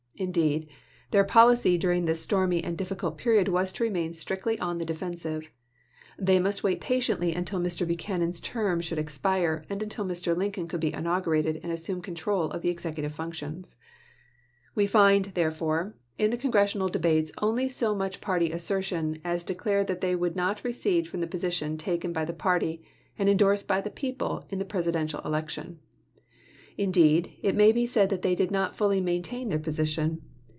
Indeed, 0.17 0.69
their 1.09 1.23
policy 1.23 1.79
during 1.79 2.05
this 2.05 2.21
stormy 2.21 2.63
and 2.63 2.77
difficult 2.77 3.17
period 3.17 3.47
was 3.47 3.71
to 3.71 3.83
remain 3.83 4.13
strictly 4.13 4.59
on 4.59 4.77
the 4.77 4.85
defensive. 4.85 5.49
They 6.15 6.37
must 6.37 6.61
wait 6.63 6.79
patiently 6.79 7.33
until 7.33 7.57
THE 7.57 7.63
CONSTITUTIONAL 7.63 8.15
AMENDMENT 8.17 8.43
237 8.43 8.77
Mr. 8.77 8.77
Buchanan's 8.77 8.77
term 8.79 8.81
should 8.81 8.99
expire, 8.99 9.65
and 9.67 9.81
until 9.81 10.05
Mr. 10.05 10.25
chap. 10.25 10.35
xv. 10.35 10.37
Lincoln 10.37 10.67
could 10.67 10.79
be 10.79 10.93
inaugurated 10.93 11.59
and 11.63 11.71
assume 11.71 12.03
control 12.03 12.51
of 12.51 12.61
the 12.61 12.69
executive 12.69 13.15
functions. 13.15 13.77
We 14.75 14.85
find, 14.85 15.25
therefore, 15.33 15.95
in 16.19 16.29
the 16.29 16.37
Congressional 16.37 16.87
debates 16.89 17.31
only 17.41 17.67
so 17.67 17.95
much 17.95 18.21
party 18.21 18.51
assertion 18.51 19.19
as 19.23 19.43
declared 19.43 19.87
that 19.87 20.01
they 20.01 20.15
would 20.15 20.35
not 20.35 20.63
recede 20.63 21.07
from 21.07 21.21
the 21.21 21.25
position 21.25 21.79
taken 21.79 22.13
by 22.13 22.25
the 22.25 22.33
party 22.33 22.83
and 23.17 23.27
indorsed 23.27 23.67
by 23.67 23.81
the 23.81 23.89
people 23.89 24.45
in 24.51 24.59
the 24.59 24.65
Presidential 24.69 25.21
election. 25.21 25.79
Indeed, 26.77 27.33
it 27.43 27.53
may 27.53 27.73
be 27.73 27.85
said 27.85 28.09
that 28.09 28.21
they 28.21 28.33
did 28.33 28.49
not 28.49 28.77
fully 28.77 29.01
maintain 29.01 29.49
their 29.49 29.59
position. 29.59 30.21